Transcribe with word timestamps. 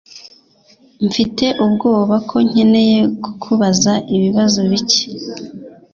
Mfite 1.07 1.45
ubwoba 1.65 2.15
ko 2.29 2.35
nkeneye 2.47 2.99
kukubaza 3.23 3.93
ibibazo 4.15 4.59
bike. 4.71 5.03